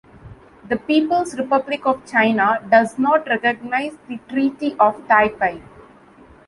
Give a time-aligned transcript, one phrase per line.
[0.67, 5.61] The People's Republic of China does not recognize the Treaty of Taipei.